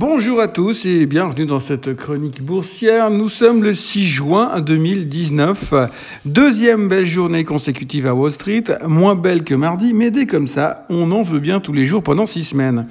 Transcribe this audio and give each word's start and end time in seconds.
Bonjour 0.00 0.40
à 0.40 0.48
tous 0.48 0.86
et 0.86 1.04
bienvenue 1.04 1.44
dans 1.44 1.58
cette 1.58 1.94
chronique 1.94 2.42
boursière. 2.42 3.10
Nous 3.10 3.28
sommes 3.28 3.62
le 3.62 3.74
6 3.74 4.06
juin 4.06 4.58
2019. 4.58 5.74
Deuxième 6.24 6.88
belle 6.88 7.04
journée 7.04 7.44
consécutive 7.44 8.06
à 8.06 8.14
Wall 8.14 8.32
Street, 8.32 8.64
moins 8.86 9.14
belle 9.14 9.44
que 9.44 9.54
mardi, 9.54 9.92
mais 9.92 10.10
dès 10.10 10.24
comme 10.24 10.48
ça, 10.48 10.86
on 10.88 11.10
en 11.12 11.20
veut 11.20 11.38
bien 11.38 11.60
tous 11.60 11.74
les 11.74 11.84
jours 11.84 12.02
pendant 12.02 12.24
six 12.24 12.44
semaines. 12.44 12.86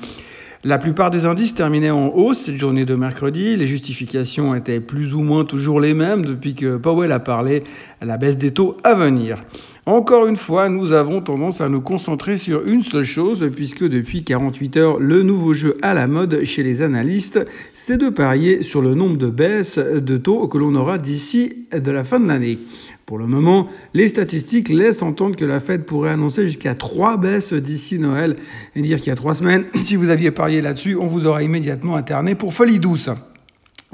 La 0.65 0.77
plupart 0.77 1.09
des 1.09 1.23
indices 1.23 1.55
terminaient 1.55 1.89
en 1.89 2.09
hausse 2.09 2.39
cette 2.39 2.57
journée 2.57 2.83
de 2.83 2.93
mercredi. 2.93 3.55
Les 3.55 3.65
justifications 3.65 4.53
étaient 4.53 4.81
plus 4.81 5.13
ou 5.13 5.21
moins 5.21 5.45
toujours 5.45 5.79
les 5.79 5.93
mêmes 5.93 6.25
depuis 6.25 6.53
que 6.53 6.75
Powell 6.75 7.13
a 7.13 7.19
parlé 7.19 7.63
à 8.01 8.05
la 8.05 8.17
baisse 8.17 8.37
des 8.37 8.51
taux 8.51 8.75
à 8.83 8.93
venir. 8.93 9.41
Encore 9.85 10.27
une 10.27 10.35
fois, 10.35 10.67
nous 10.67 10.91
avons 10.91 11.21
tendance 11.21 11.61
à 11.61 11.69
nous 11.69 11.79
concentrer 11.79 12.35
sur 12.35 12.67
une 12.67 12.83
seule 12.83 13.05
chose, 13.05 13.49
puisque 13.55 13.87
depuis 13.87 14.25
48 14.25 14.77
heures, 14.77 14.99
le 14.99 15.23
nouveau 15.23 15.53
jeu 15.53 15.77
à 15.81 15.93
la 15.93 16.07
mode 16.07 16.43
chez 16.43 16.61
les 16.61 16.81
analystes, 16.81 17.39
c'est 17.73 17.97
de 17.97 18.09
parier 18.09 18.61
sur 18.61 18.81
le 18.81 18.95
nombre 18.95 19.17
de 19.17 19.29
baisses 19.29 19.79
de 19.79 20.17
taux 20.17 20.49
que 20.49 20.57
l'on 20.57 20.75
aura 20.75 20.97
d'ici 20.97 21.67
la 21.71 22.03
fin 22.03 22.19
de 22.19 22.27
l'année. 22.27 22.59
Pour 23.09 23.17
le 23.17 23.25
moment, 23.25 23.67
les 23.95 24.07
statistiques 24.07 24.69
laissent 24.69 25.01
entendre 25.01 25.35
que 25.35 25.43
la 25.43 25.59
Fed 25.59 25.83
pourrait 25.83 26.11
annoncer 26.11 26.45
jusqu'à 26.45 26.75
trois 26.75 27.17
baisses 27.17 27.53
d'ici 27.53 27.97
Noël 27.97 28.35
et 28.75 28.83
dire 28.83 28.99
qu'il 28.99 29.07
y 29.07 29.11
a 29.11 29.15
trois 29.15 29.33
semaines, 29.33 29.65
si 29.81 29.95
vous 29.95 30.11
aviez 30.11 30.29
parié 30.29 30.61
là-dessus, 30.61 30.95
on 30.95 31.07
vous 31.07 31.25
aurait 31.25 31.43
immédiatement 31.43 31.95
interné 31.95 32.35
pour 32.35 32.53
folie 32.53 32.77
douce. 32.77 33.09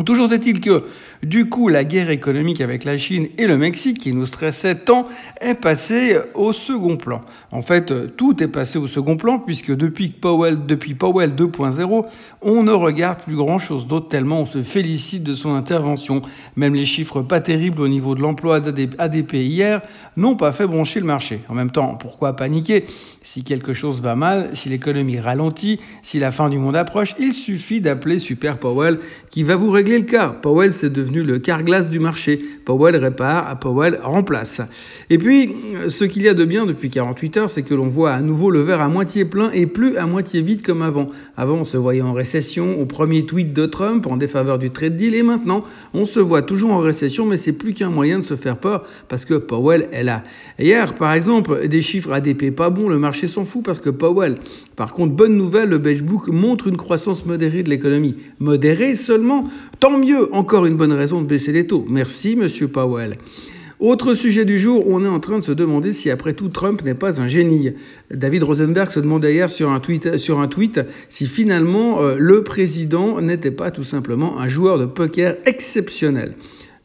Toujours 0.05 0.33
est-il 0.33 0.59
que, 0.59 0.83
du 1.25 1.49
coup, 1.49 1.67
la 1.67 1.84
guerre 1.84 2.09
économique 2.09 2.61
avec 2.61 2.84
la 2.84 2.97
Chine 2.97 3.27
et 3.38 3.47
le 3.47 3.57
Mexique, 3.57 3.99
qui 3.99 4.13
nous 4.13 4.25
stressait 4.25 4.75
tant, 4.75 5.07
est 5.41 5.55
passée 5.55 6.17
au 6.34 6.53
second 6.53 6.98
plan. 6.98 7.21
En 7.51 7.61
fait, 7.61 8.15
tout 8.15 8.41
est 8.43 8.48
passé 8.48 8.77
au 8.77 8.88
second 8.88 9.17
plan, 9.17 9.39
puisque 9.39 9.75
depuis 9.75 10.09
Powell, 10.09 10.65
depuis 10.65 10.93
Powell 10.93 11.31
2.0, 11.31 12.05
on 12.41 12.63
ne 12.63 12.71
regarde 12.71 13.20
plus 13.20 13.35
grand-chose 13.35 13.88
d'autre, 13.88 14.07
tellement 14.07 14.41
on 14.41 14.45
se 14.45 14.63
félicite 14.63 15.23
de 15.23 15.35
son 15.35 15.53
intervention. 15.55 16.21
Même 16.55 16.76
les 16.76 16.85
chiffres 16.85 17.21
pas 17.21 17.41
terribles 17.41 17.81
au 17.81 17.87
niveau 17.87 18.15
de 18.15 18.21
l'emploi 18.21 18.59
d'ADP 18.59 19.34
hier 19.34 19.81
n'ont 20.18 20.35
pas 20.35 20.51
fait 20.51 20.68
broncher 20.68 20.99
le 20.99 21.05
marché. 21.05 21.41
En 21.49 21.53
même 21.53 21.71
temps, 21.71 21.96
pourquoi 21.96 22.35
paniquer? 22.35 22.85
Si 23.23 23.43
quelque 23.43 23.73
chose 23.73 24.01
va 24.01 24.15
mal, 24.15 24.51
si 24.53 24.70
l'économie 24.70 25.20
ralentit, 25.20 25.79
si 26.03 26.20
la 26.20 26.31
fin 26.31 26.49
du 26.49 26.59
monde 26.59 26.76
approche, 26.76 27.15
il 27.18 27.34
suffit 27.34 27.81
d'appeler 27.81 28.20
Super 28.20 28.59
Powell 28.59 28.99
qui 29.31 29.43
va 29.43 29.55
vous 29.55 29.73
le 29.73 30.01
cas. 30.01 30.29
Powell, 30.29 30.71
c'est 30.71 30.91
devenu 30.91 31.15
le 31.24 31.40
carglass 31.40 31.88
du 31.90 31.99
marché. 31.99 32.40
Powell 32.66 32.96
répare, 32.96 33.60
Powell 33.60 33.99
remplace. 34.04 34.62
Et 35.10 35.18
puis, 35.18 35.54
ce 35.88 36.04
qu'il 36.04 36.24
y 36.24 36.30
a 36.30 36.34
de 36.34 36.46
bien 36.46 36.66
depuis 36.66 36.90
48 36.90 37.38
heures, 37.38 37.49
c'est 37.49 37.63
que 37.63 37.74
l'on 37.74 37.88
voit 37.88 38.12
à 38.12 38.21
nouveau 38.21 38.52
le 38.52 38.60
verre 38.60 38.82
à 38.82 38.90
moitié 38.90 39.26
plein 39.26 39.52
et 39.52 39.66
plus 39.66 39.98
à 39.98 40.05
moitié 40.08 40.41
vide 40.41 40.62
comme 40.62 40.82
avant. 40.82 41.10
Avant, 41.38 41.55
on 41.55 41.63
se 41.63 41.77
voyait 41.77 42.02
en 42.02 42.13
récession 42.13 42.80
au 42.80 42.86
premier 42.86 43.26
tweet 43.26 43.54
de 43.54 43.66
Trump 43.66 44.08
en 44.08 44.18
défaveur 44.18 44.60
du 44.60 44.71
trade 44.71 44.96
deal 44.96 45.16
et 45.16 45.24
maintenant, 45.24 45.63
on 45.93 46.05
se 46.05 46.20
voit 46.20 46.41
toujours 46.41 46.71
en 46.71 46.80
récession, 46.80 47.26
mais 47.26 47.38
c'est 47.38 47.52
plus 47.52 47.74
qu'un 47.74 47.90
moyen 47.90 48.20
de 48.20 48.24
se 48.24 48.36
faire 48.36 48.58
peur 48.58 48.84
parce 49.08 49.26
que 49.26 49.36
Powell 49.36 49.88
est 49.91 50.04
là. 50.04 50.24
Hier, 50.60 50.96
par 50.96 51.13
exemple, 51.13 51.68
des 51.68 51.82
chiffres 51.82 52.12
ADP 52.12 52.52
pas 52.52 52.70
bons, 52.70 52.90
le 52.90 52.98
marché 52.98 53.27
s'en 53.27 53.46
fout 53.46 53.63
parce 53.63 53.80
que 53.80 53.90
Powell. 53.90 54.38
Par 54.76 54.93
contre, 54.93 55.13
bonne 55.13 55.36
nouvelle, 55.36 55.70
le 55.70 55.77
Beige 55.77 56.04
Book 56.04 56.27
montre 56.27 56.68
une 56.68 56.77
croissance 56.77 57.26
modérée 57.26 57.63
de 57.63 57.70
l'économie. 57.70 58.16
Modérée 58.40 58.96
seulement 58.96 59.49
Tant 59.85 59.99
mieux, 59.99 60.33
encore 60.33 60.65
une 60.65 60.77
bonne 60.77 60.93
raison 60.93 61.21
de 61.21 61.27
baisser 61.27 61.51
les 61.51 61.67
taux. 61.67 61.85
Merci, 61.87 62.35
monsieur 62.35 62.67
Powell. 62.67 63.19
Autre 63.79 64.16
sujet 64.16 64.44
du 64.44 64.57
jour, 64.57 64.83
on 64.88 65.05
est 65.05 65.07
en 65.07 65.19
train 65.19 65.38
de 65.38 65.44
se 65.44 65.51
demander 65.51 65.94
si 65.94 66.09
après 66.09 66.33
tout 66.33 66.50
Trump 66.50 66.83
n'est 66.83 66.95
pas 66.95 67.22
un 67.22 67.28
génie. 67.28 67.72
David 68.09 68.41
Rosenberg 68.41 68.89
se 68.89 69.00
demandait 69.00 69.35
hier 69.35 69.47
sur 69.51 69.69
un 69.69 69.79
tweet, 69.79 70.79
si 71.07 71.28
finalement 71.28 72.01
euh, 72.01 72.16
le 72.17 72.41
président 72.41 73.22
n'était 73.22 73.51
pas 73.51 73.69
tout 73.69 73.83
simplement 73.83 74.39
un 74.39 74.47
joueur 74.47 74.79
de 74.79 74.88
poker 74.88 75.35
exceptionnel. 75.45 76.33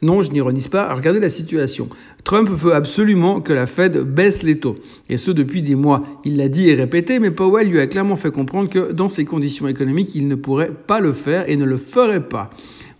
Non, 0.03 0.21
je 0.21 0.31
n'ironise 0.31 0.69
pas. 0.69 0.95
Regardez 0.95 1.21
la 1.21 1.31
situation. 1.31 1.89
Trump 2.25 2.51
veut 2.51 2.75
absolument 2.75 3.41
que 3.41 3.55
la 3.55 3.67
Fed 3.67 3.97
baisse 3.97 4.43
les 4.43 4.57
taux. 4.57 4.77
Et 5.09 5.17
ce, 5.17 5.31
depuis 5.31 5.63
des 5.63 5.75
mois. 5.75 6.05
Il 6.27 6.37
l'a 6.37 6.49
dit 6.49 6.69
et 6.69 6.75
répété, 6.75 7.19
mais 7.19 7.31
Powell 7.31 7.69
lui 7.69 7.81
a 7.81 7.87
clairement 7.87 8.17
fait 8.17 8.31
comprendre 8.31 8.69
que 8.69 8.93
dans 8.93 9.09
ces 9.09 9.25
conditions 9.25 9.69
économiques, 9.69 10.15
il 10.15 10.29
ne 10.29 10.35
pourrait 10.35 10.73
pas 10.87 11.01
le 11.01 11.15
faire 11.15 11.49
et 11.49 11.57
ne 11.57 11.65
le 11.65 11.79
ferait 11.79 12.29
pas. 12.29 12.51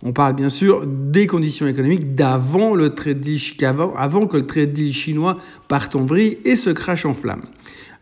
On 0.03 0.13
parle 0.13 0.35
bien 0.35 0.49
sûr 0.49 0.85
des 0.87 1.27
conditions 1.27 1.67
économiques 1.67 2.15
d'avant 2.15 2.73
le 2.73 2.95
trade 2.95 3.25
avant 3.97 4.25
que 4.27 4.37
le 4.37 4.47
trade 4.47 4.73
deal 4.73 4.93
chinois 4.93 5.37
parte 5.67 5.95
en 5.95 6.05
vrille 6.05 6.39
et 6.43 6.55
se 6.55 6.71
crache 6.71 7.05
en 7.05 7.13
flammes. 7.13 7.45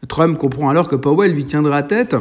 Trump 0.08 0.38
comprend 0.38 0.70
alors 0.70 0.88
que 0.88 0.96
Powell 0.96 1.34
lui 1.34 1.46
tiendra 1.46 1.84
tête 1.84 2.16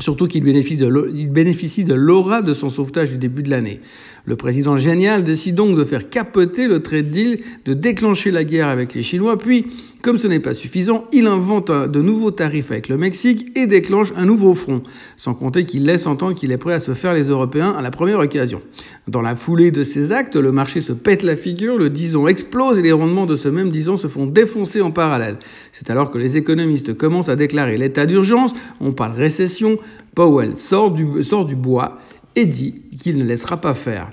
Surtout 0.00 0.28
qu'il 0.28 0.44
bénéficie 0.44 1.84
de 1.84 1.94
l'aura 1.94 2.40
de 2.42 2.54
son 2.54 2.70
sauvetage 2.70 3.10
du 3.10 3.18
début 3.18 3.42
de 3.42 3.50
l'année. 3.50 3.80
Le 4.28 4.36
président 4.36 4.76
génial 4.76 5.24
décide 5.24 5.54
donc 5.54 5.74
de 5.74 5.84
faire 5.84 6.10
capoter 6.10 6.66
le 6.66 6.82
trade 6.82 7.08
deal, 7.08 7.40
de 7.64 7.72
déclencher 7.72 8.30
la 8.30 8.44
guerre 8.44 8.68
avec 8.68 8.92
les 8.92 9.02
Chinois, 9.02 9.38
puis, 9.38 9.68
comme 10.02 10.18
ce 10.18 10.26
n'est 10.26 10.38
pas 10.38 10.52
suffisant, 10.52 11.06
il 11.12 11.26
invente 11.26 11.70
de 11.70 12.02
nouveaux 12.02 12.30
tarifs 12.30 12.70
avec 12.70 12.90
le 12.90 12.98
Mexique 12.98 13.46
et 13.56 13.66
déclenche 13.66 14.12
un 14.18 14.26
nouveau 14.26 14.52
front, 14.52 14.82
sans 15.16 15.32
compter 15.32 15.64
qu'il 15.64 15.86
laisse 15.86 16.06
entendre 16.06 16.34
qu'il 16.34 16.52
est 16.52 16.58
prêt 16.58 16.74
à 16.74 16.80
se 16.80 16.92
faire 16.92 17.14
les 17.14 17.30
Européens 17.30 17.70
à 17.70 17.80
la 17.80 17.90
première 17.90 18.18
occasion. 18.18 18.60
Dans 19.06 19.22
la 19.22 19.34
foulée 19.34 19.70
de 19.70 19.82
ces 19.82 20.12
actes, 20.12 20.36
le 20.36 20.52
marché 20.52 20.82
se 20.82 20.92
pète 20.92 21.22
la 21.22 21.34
figure, 21.34 21.78
le 21.78 21.88
disons 21.88 22.28
explose 22.28 22.78
et 22.78 22.82
les 22.82 22.92
rendements 22.92 23.24
de 23.24 23.34
ce 23.34 23.48
même 23.48 23.70
disons 23.70 23.96
se 23.96 24.08
font 24.08 24.26
défoncer 24.26 24.82
en 24.82 24.90
parallèle. 24.90 25.38
C'est 25.72 25.88
alors 25.88 26.10
que 26.10 26.18
les 26.18 26.36
économistes 26.36 26.92
commencent 26.92 27.30
à 27.30 27.36
déclarer 27.36 27.78
l'état 27.78 28.04
d'urgence, 28.04 28.52
on 28.82 28.92
parle 28.92 29.12
récession, 29.12 29.78
Powell 30.14 30.58
sort 30.58 30.90
du 30.90 31.56
bois 31.56 31.98
et 32.38 32.46
dit 32.46 32.74
qu'il 33.00 33.18
ne 33.18 33.24
laissera 33.24 33.56
pas 33.56 33.74
faire. 33.74 34.12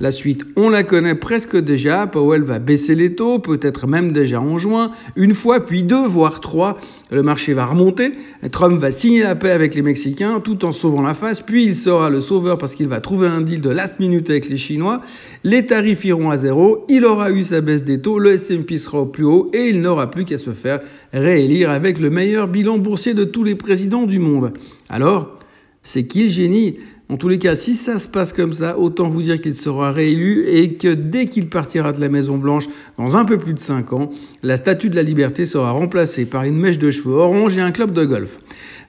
La 0.00 0.10
suite, 0.10 0.44
on 0.56 0.70
la 0.70 0.82
connaît 0.82 1.14
presque 1.14 1.56
déjà. 1.56 2.06
Powell 2.06 2.42
va 2.42 2.58
baisser 2.60 2.94
les 2.94 3.14
taux, 3.14 3.38
peut-être 3.38 3.86
même 3.86 4.12
déjà 4.12 4.40
en 4.40 4.58
juin, 4.58 4.90
une 5.14 5.34
fois, 5.34 5.64
puis 5.64 5.82
deux, 5.84 6.06
voire 6.06 6.40
trois. 6.40 6.76
Le 7.10 7.22
marché 7.22 7.52
va 7.52 7.66
remonter. 7.66 8.12
Trump 8.50 8.80
va 8.80 8.90
signer 8.92 9.22
la 9.22 9.34
paix 9.36 9.50
avec 9.50 9.74
les 9.74 9.82
Mexicains 9.82 10.40
tout 10.40 10.64
en 10.64 10.72
sauvant 10.72 11.02
la 11.02 11.14
face. 11.14 11.40
Puis 11.40 11.64
il 11.64 11.74
sera 11.74 12.10
le 12.10 12.20
sauveur 12.20 12.58
parce 12.58 12.74
qu'il 12.74 12.88
va 12.88 13.00
trouver 13.00 13.28
un 13.28 13.40
deal 13.40 13.60
de 13.60 13.70
last 13.70 14.00
minute 14.00 14.30
avec 14.30 14.48
les 14.48 14.56
Chinois. 14.56 15.00
Les 15.44 15.66
tarifs 15.66 16.04
iront 16.04 16.30
à 16.30 16.36
zéro. 16.36 16.84
Il 16.88 17.04
aura 17.04 17.30
eu 17.30 17.44
sa 17.44 17.60
baisse 17.60 17.84
des 17.84 18.00
taux. 18.00 18.18
Le 18.18 18.32
S&P 18.32 18.78
sera 18.78 19.00
au 19.00 19.06
plus 19.06 19.24
haut 19.24 19.50
et 19.52 19.68
il 19.68 19.80
n'aura 19.80 20.10
plus 20.10 20.24
qu'à 20.24 20.38
se 20.38 20.50
faire 20.50 20.80
réélire 21.12 21.70
avec 21.70 22.00
le 22.00 22.10
meilleur 22.10 22.48
bilan 22.48 22.78
boursier 22.78 23.14
de 23.14 23.24
tous 23.24 23.44
les 23.44 23.54
présidents 23.54 24.06
du 24.06 24.18
monde. 24.18 24.52
Alors, 24.88 25.38
c'est 25.84 26.04
qui 26.04 26.24
le 26.24 26.30
génie? 26.30 26.78
En 27.10 27.18
tous 27.18 27.28
les 27.28 27.38
cas, 27.38 27.54
si 27.54 27.74
ça 27.74 27.98
se 27.98 28.08
passe 28.08 28.32
comme 28.32 28.54
ça, 28.54 28.78
autant 28.78 29.08
vous 29.08 29.20
dire 29.20 29.38
qu'il 29.38 29.54
sera 29.54 29.92
réélu 29.92 30.46
et 30.48 30.74
que 30.74 30.88
dès 30.88 31.26
qu'il 31.26 31.50
partira 31.50 31.92
de 31.92 32.00
la 32.00 32.08
Maison 32.08 32.38
Blanche, 32.38 32.64
dans 32.96 33.14
un 33.14 33.26
peu 33.26 33.36
plus 33.36 33.52
de 33.52 33.60
5 33.60 33.92
ans, 33.92 34.10
la 34.42 34.56
statue 34.56 34.88
de 34.88 34.96
la 34.96 35.02
liberté 35.02 35.44
sera 35.44 35.72
remplacée 35.72 36.24
par 36.24 36.44
une 36.44 36.56
mèche 36.56 36.78
de 36.78 36.90
cheveux 36.90 37.16
orange 37.16 37.58
et 37.58 37.60
un 37.60 37.72
club 37.72 37.92
de 37.92 38.06
golf. 38.06 38.38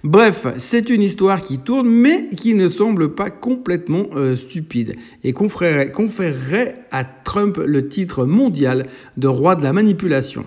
Bref, 0.06 0.48
c'est 0.59 0.90
une 0.90 1.02
histoire 1.02 1.44
qui 1.44 1.58
tourne, 1.58 1.90
mais 1.90 2.30
qui 2.30 2.53
ne 2.53 2.70
semble 2.70 3.16
pas 3.16 3.30
complètement 3.30 4.06
euh, 4.16 4.36
stupide 4.36 4.96
et 5.24 5.34
conférerait 5.34 6.86
à 6.92 7.03
Trump 7.03 7.58
le 7.58 7.90
titre 7.90 8.26
mondial 8.26 8.86
de 9.18 9.28
roi 9.28 9.56
de 9.56 9.64
la 9.64 9.74
manipulation. 9.74 10.46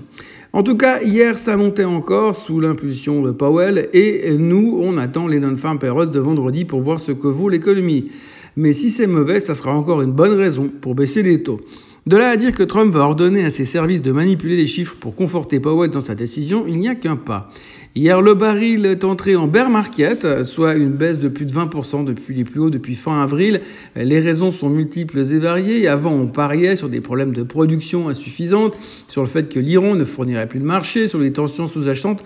En 0.58 0.64
tout 0.64 0.76
cas, 0.76 1.00
hier, 1.02 1.38
ça 1.38 1.56
montait 1.56 1.84
encore 1.84 2.34
sous 2.34 2.58
l'impulsion 2.58 3.22
de 3.22 3.30
Powell 3.30 3.88
et 3.92 4.32
nous, 4.36 4.76
on 4.82 4.98
attend 4.98 5.28
les 5.28 5.38
non-farm 5.38 5.78
payrolls 5.78 6.10
de 6.10 6.18
vendredi 6.18 6.64
pour 6.64 6.80
voir 6.80 6.98
ce 6.98 7.12
que 7.12 7.28
vaut 7.28 7.48
l'économie. 7.48 8.10
Mais 8.56 8.72
si 8.72 8.90
c'est 8.90 9.06
mauvais, 9.06 9.38
ça 9.38 9.54
sera 9.54 9.72
encore 9.72 10.02
une 10.02 10.10
bonne 10.10 10.32
raison 10.32 10.68
pour 10.80 10.96
baisser 10.96 11.22
les 11.22 11.44
taux. 11.44 11.60
De 12.08 12.16
là 12.16 12.30
à 12.30 12.36
dire 12.36 12.52
que 12.52 12.62
Trump 12.62 12.94
va 12.94 13.00
ordonner 13.00 13.44
à 13.44 13.50
ses 13.50 13.66
services 13.66 14.00
de 14.00 14.12
manipuler 14.12 14.56
les 14.56 14.66
chiffres 14.66 14.96
pour 14.98 15.14
conforter 15.14 15.60
Powell 15.60 15.90
dans 15.90 16.00
sa 16.00 16.14
décision, 16.14 16.64
il 16.66 16.78
n'y 16.78 16.88
a 16.88 16.94
qu'un 16.94 17.16
pas. 17.16 17.50
Hier, 17.94 18.22
le 18.22 18.32
baril 18.32 18.86
est 18.86 19.04
entré 19.04 19.36
en 19.36 19.46
bear 19.46 19.68
market, 19.68 20.44
soit 20.44 20.76
une 20.76 20.92
baisse 20.92 21.18
de 21.18 21.28
plus 21.28 21.44
de 21.44 21.52
20% 21.52 22.06
depuis 22.06 22.34
les 22.34 22.44
plus 22.44 22.60
hauts 22.60 22.70
depuis 22.70 22.94
fin 22.94 23.22
avril. 23.22 23.60
Les 23.94 24.20
raisons 24.20 24.52
sont 24.52 24.70
multiples 24.70 25.18
et 25.18 25.38
variées. 25.38 25.86
Avant, 25.86 26.12
on 26.12 26.28
pariait 26.28 26.76
sur 26.76 26.88
des 26.88 27.02
problèmes 27.02 27.34
de 27.34 27.42
production 27.42 28.08
insuffisantes, 28.08 28.74
sur 29.08 29.20
le 29.20 29.28
fait 29.28 29.52
que 29.52 29.60
l'Iran 29.60 29.94
ne 29.94 30.06
fournirait 30.06 30.48
plus 30.48 30.60
de 30.60 30.64
marché, 30.64 31.08
sur 31.08 31.18
les 31.18 31.34
tensions 31.34 31.68
sous-jacentes, 31.68 32.24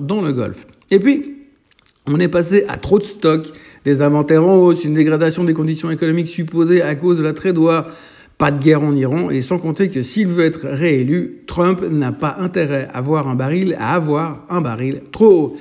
dans 0.00 0.22
le 0.22 0.32
Golfe. 0.32 0.66
Et 0.90 0.98
puis, 0.98 1.36
on 2.08 2.18
est 2.18 2.26
passé 2.26 2.64
à 2.66 2.78
trop 2.78 2.98
de 2.98 3.04
stocks, 3.04 3.46
des 3.84 4.02
inventaires 4.02 4.44
en 4.44 4.56
hausse, 4.56 4.82
une 4.82 4.94
dégradation 4.94 5.44
des 5.44 5.54
conditions 5.54 5.92
économiques 5.92 6.26
supposées 6.26 6.82
à 6.82 6.96
cause 6.96 7.18
de 7.18 7.22
la 7.22 7.32
trade 7.32 7.58
war, 7.58 7.86
pas 8.44 8.50
de 8.50 8.58
guerre 8.58 8.82
en 8.82 8.94
Iran, 8.94 9.30
et 9.30 9.40
sans 9.40 9.56
compter 9.56 9.88
que 9.88 10.02
s'il 10.02 10.26
veut 10.26 10.44
être 10.44 10.68
réélu, 10.68 11.38
Trump 11.46 11.80
n'a 11.80 12.12
pas 12.12 12.36
intérêt 12.40 12.88
à 12.92 12.98
avoir 12.98 13.26
un 13.26 13.34
baril, 13.34 13.74
à 13.80 13.94
avoir 13.94 14.44
un 14.50 14.60
baril 14.60 15.00
trop 15.12 15.30
haut. 15.30 15.56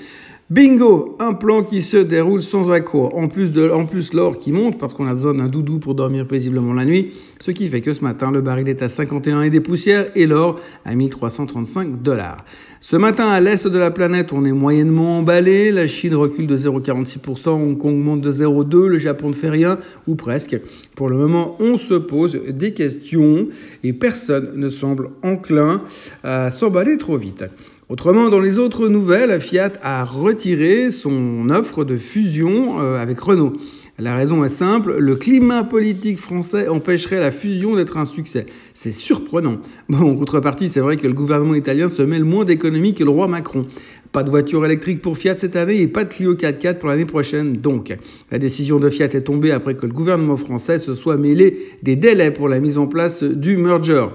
Bingo, 0.54 1.18
un 1.20 1.34
plan 1.34 1.64
qui 1.64 1.82
se 1.82 1.98
déroule 1.98 2.44
sans 2.44 2.70
accroc. 2.70 3.12
En 3.16 3.28
plus 3.28 3.52
de, 3.52 3.72
en 3.72 3.88
plus 3.88 4.14
l'or 4.14 4.38
qui 4.38 4.52
monte 4.52 4.78
parce 4.78 4.94
qu'on 4.94 5.08
a 5.08 5.16
besoin 5.16 5.34
d'un 5.34 5.48
doudou 5.48 5.80
pour 5.80 5.96
dormir 5.96 6.28
paisiblement 6.28 6.74
la 6.74 6.86
nuit, 6.86 7.14
ce 7.40 7.50
qui 7.50 7.68
fait 7.70 7.82
que 7.82 7.92
ce 7.92 8.04
matin 8.04 8.30
le 8.30 8.42
baril 8.42 8.70
est 8.70 8.84
à 8.84 8.88
51 8.88 9.42
et 9.42 9.50
des 9.50 9.62
poussières 9.62 10.12
et 10.14 10.28
l'or 10.28 10.60
à 10.86 10.94
1335 10.94 12.04
dollars. 12.04 12.46
Ce 12.82 12.96
matin, 12.96 13.30
à 13.30 13.40
l'est 13.40 13.66
de 13.66 13.78
la 13.80 13.90
planète, 13.90 14.32
on 14.32 14.46
est 14.46 14.52
moyennement 14.52 15.18
emballé. 15.20 15.72
La 15.72 15.88
Chine 15.88 16.14
recule 16.14 16.46
de 16.46 16.56
0,46%, 16.56 17.50
Hong 17.50 17.78
Kong 17.78 17.96
monte 17.96 18.22
de 18.22 18.32
0,2%, 18.32 18.88
le 18.88 19.00
Japon 19.00 19.30
ne 19.30 19.34
fait 19.34 19.50
rien, 19.50 19.80
ou 20.06 20.14
presque. 20.14 20.60
Pour 20.96 21.10
le 21.10 21.18
moment, 21.18 21.58
on 21.62 21.78
se 21.78 21.96
pose 21.96 22.40
des 22.48 22.74
questions 22.74 23.48
et 23.84 23.94
personne 23.94 24.52
ne 24.56 24.70
semble 24.70 25.10
enclin 25.24 25.82
à 26.24 26.52
s'emballer 26.52 26.98
trop 26.98 27.18
vite. 27.18 27.46
Autrement, 27.94 28.30
dans 28.30 28.40
les 28.40 28.58
autres 28.58 28.88
nouvelles, 28.88 29.40
Fiat 29.40 29.74
a 29.84 30.04
retiré 30.04 30.90
son 30.90 31.52
offre 31.52 31.84
de 31.84 31.96
fusion 31.96 32.82
euh, 32.82 33.00
avec 33.00 33.20
Renault. 33.20 33.54
La 34.00 34.16
raison 34.16 34.44
est 34.44 34.50
simple, 34.50 34.96
le 34.98 35.16
climat 35.16 35.64
politique 35.64 36.18
français 36.18 36.68
empêcherait 36.68 37.20
la 37.20 37.32
fusion 37.32 37.76
d'être 37.76 37.98
un 37.98 38.06
succès. 38.06 38.48
C'est 38.74 38.92
surprenant. 38.92 39.60
Bon, 39.90 40.10
en 40.10 40.16
contrepartie, 40.16 40.70
c'est 40.70 40.80
vrai 40.80 40.98
que 40.98 41.06
le 41.06 41.14
gouvernement 41.14 41.54
italien 41.54 41.88
se 41.88 42.02
mêle 42.02 42.24
moins 42.24 42.46
d'économie 42.46 42.96
que 42.96 43.04
le 43.04 43.12
roi 43.12 43.28
Macron. 43.28 43.68
Pas 44.12 44.24
de 44.24 44.32
voiture 44.32 44.66
électrique 44.66 45.00
pour 45.00 45.16
Fiat 45.16 45.38
cette 45.38 45.56
année 45.56 45.80
et 45.80 45.88
pas 45.88 46.04
de 46.04 46.12
Clio 46.12 46.34
4x4 46.34 46.80
pour 46.80 46.90
l'année 46.90 47.06
prochaine. 47.06 47.58
Donc, 47.58 47.96
la 48.32 48.40
décision 48.40 48.80
de 48.80 48.90
Fiat 48.90 49.06
est 49.06 49.22
tombée 49.22 49.52
après 49.52 49.76
que 49.76 49.86
le 49.86 49.94
gouvernement 49.94 50.38
français 50.38 50.80
se 50.80 50.96
soit 50.96 51.18
mêlé 51.18 51.60
des 51.84 51.96
délais 51.96 52.32
pour 52.32 52.50
la 52.50 52.60
mise 52.60 52.80
en 52.80 52.88
place 52.88 53.22
du 53.22 53.56
merger. 53.56 54.08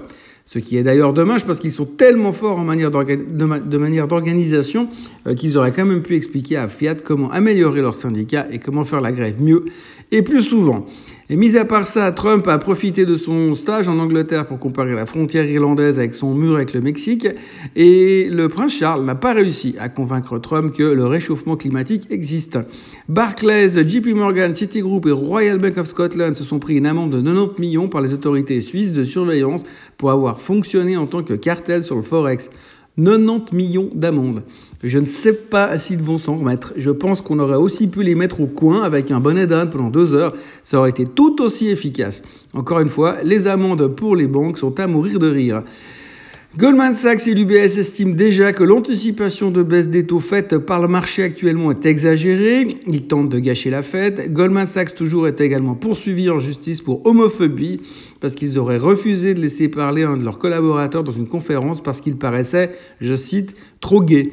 Ce 0.51 0.57
qui 0.57 0.77
est 0.77 0.83
d'ailleurs 0.83 1.13
dommage 1.13 1.45
parce 1.45 1.59
qu'ils 1.59 1.71
sont 1.71 1.85
tellement 1.85 2.33
forts 2.33 2.57
en 2.57 2.63
manière 2.63 2.89
de 2.89 3.77
manière 3.77 4.07
d'organisation 4.07 4.89
euh, 5.27 5.35
qu'ils 5.35 5.59
auraient 5.59 5.71
quand 5.71 5.85
même 5.85 6.01
pu 6.01 6.15
expliquer 6.15 6.57
à 6.57 6.67
Fiat 6.67 6.95
comment 6.95 7.29
améliorer 7.29 7.81
leur 7.81 7.93
syndicat 7.93 8.47
et 8.49 8.57
comment 8.57 8.83
faire 8.83 8.99
la 8.99 9.11
grève 9.11 9.39
mieux 9.39 9.65
et 10.11 10.23
plus 10.23 10.41
souvent. 10.41 10.87
Et 11.31 11.35
mis 11.35 11.55
à 11.57 11.63
part 11.63 11.85
ça, 11.85 12.11
Trump 12.11 12.47
a 12.47 12.57
profité 12.57 13.05
de 13.05 13.15
son 13.15 13.53
stage 13.53 13.87
en 13.87 13.99
Angleterre 13.99 14.47
pour 14.47 14.57
comparer 14.57 14.95
la 14.95 15.05
frontière 15.05 15.45
irlandaise 15.45 15.99
avec 15.99 16.15
son 16.15 16.33
mur 16.33 16.55
avec 16.55 16.73
le 16.73 16.81
Mexique. 16.81 17.27
Et 17.75 18.27
le 18.31 18.49
prince 18.49 18.73
Charles 18.73 19.05
n'a 19.05 19.13
pas 19.13 19.33
réussi 19.33 19.75
à 19.77 19.89
convaincre 19.89 20.39
Trump 20.39 20.73
que 20.73 20.81
le 20.81 21.05
réchauffement 21.05 21.55
climatique 21.55 22.07
existe. 22.09 22.57
Barclays, 23.09 23.87
JP 23.87 24.07
Morgan, 24.15 24.55
Citigroup 24.55 25.05
et 25.05 25.11
Royal 25.11 25.59
Bank 25.59 25.77
of 25.77 25.85
Scotland 25.85 26.33
se 26.33 26.43
sont 26.43 26.57
pris 26.57 26.77
une 26.77 26.87
amende 26.87 27.11
de 27.11 27.21
90 27.21 27.61
millions 27.61 27.87
par 27.87 28.01
les 28.01 28.11
autorités 28.11 28.59
suisses 28.59 28.91
de 28.91 29.03
surveillance 29.03 29.61
pour 29.97 30.09
avoir 30.09 30.41
fonctionné 30.41 30.97
en 30.97 31.05
tant 31.05 31.21
que 31.21 31.35
cartel 31.35 31.83
sur 31.83 31.95
le 31.95 32.01
Forex. 32.01 32.49
90 33.03 33.53
millions 33.55 33.89
d'amendes. 33.93 34.43
Je 34.83 34.99
ne 34.99 35.05
sais 35.05 35.33
pas 35.33 35.77
s'ils 35.77 36.01
vont 36.01 36.17
s'en 36.17 36.35
remettre. 36.37 36.73
Je 36.77 36.89
pense 36.89 37.21
qu'on 37.21 37.39
aurait 37.39 37.55
aussi 37.55 37.87
pu 37.87 38.03
les 38.03 38.15
mettre 38.15 38.41
au 38.41 38.47
coin 38.47 38.83
avec 38.83 39.11
un 39.11 39.19
bonnet 39.19 39.47
d'âne 39.47 39.69
pendant 39.69 39.89
deux 39.89 40.13
heures. 40.13 40.33
Ça 40.63 40.79
aurait 40.79 40.91
été 40.91 41.05
tout 41.05 41.41
aussi 41.41 41.67
efficace. 41.67 42.21
Encore 42.53 42.79
une 42.79 42.89
fois, 42.89 43.17
les 43.23 43.47
amendes 43.47 43.87
pour 43.87 44.15
les 44.15 44.27
banques 44.27 44.57
sont 44.57 44.79
à 44.79 44.87
mourir 44.87 45.19
de 45.19 45.29
rire. 45.29 45.63
Goldman 46.57 46.95
Sachs 46.95 47.27
et 47.27 47.35
l'UBS 47.35 47.77
estiment 47.77 48.15
déjà 48.15 48.53
que 48.53 48.63
l'anticipation 48.63 49.51
de 49.51 49.61
baisse 49.61 49.87
des 49.87 50.07
taux 50.07 50.19
faite 50.19 50.57
par 50.57 50.81
le 50.81 50.87
marché 50.87 51.21
actuellement 51.21 51.69
est 51.69 51.85
exagérée. 51.85 52.79
Ils 52.87 53.05
tentent 53.05 53.29
de 53.29 53.37
gâcher 53.37 53.69
la 53.69 53.83
fête. 53.83 54.33
Goldman 54.33 54.65
Sachs 54.65 54.95
toujours 54.95 55.27
est 55.27 55.41
également 55.41 55.75
poursuivi 55.75 56.27
en 56.31 56.39
justice 56.39 56.81
pour 56.81 57.05
homophobie 57.05 57.81
parce 58.19 58.33
qu'ils 58.33 58.57
auraient 58.57 58.79
refusé 58.79 59.35
de 59.35 59.41
laisser 59.41 59.69
parler 59.69 60.01
un 60.01 60.17
de 60.17 60.23
leurs 60.23 60.39
collaborateurs 60.39 61.03
dans 61.03 61.11
une 61.11 61.27
conférence 61.27 61.83
parce 61.83 62.01
qu'il 62.01 62.17
paraissait, 62.17 62.71
je 62.99 63.15
cite, 63.15 63.55
trop 63.79 64.01
gay. 64.01 64.31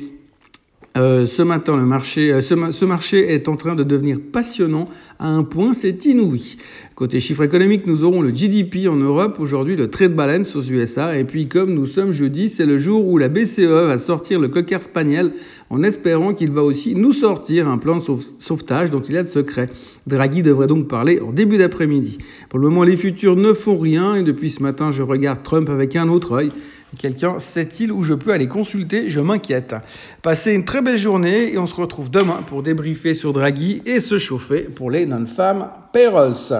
Euh, 0.96 1.26
ce 1.26 1.42
matin, 1.42 1.76
le 1.76 1.82
euh, 1.82 2.40
ce, 2.40 2.84
marché 2.86 3.34
est 3.34 3.48
en 3.48 3.56
train 3.56 3.74
de 3.74 3.82
devenir 3.82 4.18
passionnant 4.32 4.88
à 5.18 5.28
un 5.28 5.44
point, 5.44 5.72
c'est 5.72 6.04
inouï. 6.04 6.56
Côté 6.94 7.20
chiffres 7.20 7.42
économiques, 7.42 7.86
nous 7.86 8.04
aurons 8.04 8.20
le 8.20 8.30
GDP 8.30 8.88
en 8.88 8.96
Europe, 8.96 9.38
aujourd'hui 9.38 9.76
le 9.76 9.88
trade 9.88 10.14
balance 10.14 10.56
aux 10.56 10.62
USA, 10.62 11.18
et 11.18 11.24
puis 11.24 11.46
comme 11.48 11.74
nous 11.74 11.86
sommes 11.86 12.12
jeudi, 12.12 12.48
c'est 12.48 12.66
le 12.66 12.78
jour 12.78 13.06
où 13.06 13.18
la 13.18 13.28
BCE 13.28 13.60
va 13.60 13.98
sortir 13.98 14.40
le 14.40 14.48
cocker 14.48 14.80
spaniel 14.80 15.32
en 15.68 15.82
espérant 15.82 16.32
qu'il 16.32 16.52
va 16.52 16.62
aussi 16.62 16.94
nous 16.94 17.12
sortir 17.12 17.68
un 17.68 17.78
plan 17.78 17.96
de 17.96 18.02
sauvetage 18.38 18.90
dont 18.90 19.02
il 19.02 19.16
a 19.16 19.22
de 19.22 19.28
secret. 19.28 19.68
Draghi 20.06 20.42
devrait 20.42 20.68
donc 20.68 20.88
parler 20.88 21.20
en 21.20 21.32
début 21.32 21.58
d'après-midi. 21.58 22.18
Pour 22.48 22.58
le 22.58 22.68
moment, 22.68 22.82
les 22.82 22.96
futurs 22.96 23.36
ne 23.36 23.52
font 23.52 23.76
rien, 23.78 24.14
et 24.14 24.22
depuis 24.22 24.50
ce 24.50 24.62
matin, 24.62 24.90
je 24.90 25.02
regarde 25.02 25.42
Trump 25.42 25.68
avec 25.68 25.96
un 25.96 26.08
autre 26.08 26.32
œil. 26.32 26.50
Quelqu'un 26.98 27.40
sait-il 27.40 27.92
où 27.92 28.04
je 28.04 28.14
peux 28.14 28.32
aller 28.32 28.46
consulter? 28.46 29.10
Je 29.10 29.20
m'inquiète. 29.20 29.74
Passez 30.22 30.54
une 30.54 30.64
très 30.64 30.80
belle 30.80 30.98
journée 30.98 31.52
et 31.52 31.58
on 31.58 31.66
se 31.66 31.74
retrouve 31.74 32.10
demain 32.10 32.40
pour 32.46 32.62
débriefer 32.62 33.12
sur 33.12 33.32
Draghi 33.32 33.82
et 33.84 34.00
se 34.00 34.18
chauffer 34.18 34.60
pour 34.62 34.90
les 34.90 35.04
non-femmes 35.06 35.64
payrolls. 35.92 36.52